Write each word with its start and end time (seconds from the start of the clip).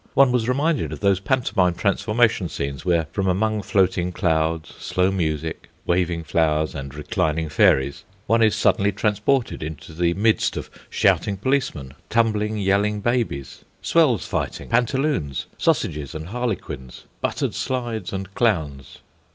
One 0.15 0.31
was 0.31 0.49
reminded 0.49 0.91
of 0.91 1.01
those 1.01 1.19
pantomime 1.19 1.75
transformation 1.75 2.49
scenes 2.49 2.83
where, 2.83 3.05
from 3.11 3.27
among 3.27 3.61
floating 3.61 4.11
clouds, 4.11 4.73
slow 4.79 5.11
music, 5.11 5.69
waving 5.85 6.23
flowers, 6.23 6.73
and 6.73 6.91
reclining 6.95 7.49
fairies, 7.49 8.03
one 8.25 8.41
is 8.41 8.55
suddenly 8.55 8.91
transported 8.91 9.61
into 9.61 9.93
the 9.93 10.15
midst 10.15 10.57
of 10.57 10.71
shouting 10.89 11.37
policemen 11.37 11.93
tumbling 12.09 12.57
yelling 12.57 12.99
babies, 13.01 13.63
swells 13.83 14.25
fighting 14.25 14.69
pantaloons, 14.69 15.45
sausages 15.59 16.15
and 16.15 16.29
harlequins, 16.29 17.03
buttered 17.21 17.53
slides 17.53 18.11
and 18.11 18.33
clowns. 18.33 19.01